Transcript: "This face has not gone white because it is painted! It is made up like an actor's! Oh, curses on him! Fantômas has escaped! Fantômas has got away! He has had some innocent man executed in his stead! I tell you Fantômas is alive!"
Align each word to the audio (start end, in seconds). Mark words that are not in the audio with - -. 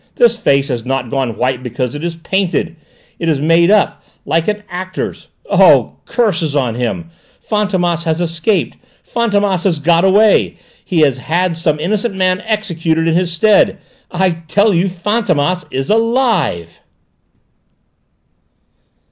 "This 0.15 0.35
face 0.39 0.69
has 0.69 0.83
not 0.83 1.11
gone 1.11 1.37
white 1.37 1.61
because 1.61 1.93
it 1.93 2.03
is 2.03 2.15
painted! 2.15 2.75
It 3.19 3.29
is 3.29 3.39
made 3.39 3.69
up 3.69 4.01
like 4.25 4.47
an 4.47 4.63
actor's! 4.67 5.27
Oh, 5.47 5.97
curses 6.07 6.55
on 6.55 6.73
him! 6.73 7.11
Fantômas 7.47 8.03
has 8.05 8.19
escaped! 8.19 8.77
Fantômas 9.07 9.63
has 9.63 9.77
got 9.77 10.03
away! 10.03 10.55
He 10.83 11.01
has 11.01 11.19
had 11.19 11.55
some 11.55 11.79
innocent 11.79 12.15
man 12.15 12.41
executed 12.47 13.07
in 13.07 13.13
his 13.13 13.31
stead! 13.31 13.77
I 14.09 14.31
tell 14.47 14.73
you 14.73 14.87
Fantômas 14.87 15.65
is 15.69 15.91
alive!" 15.91 16.81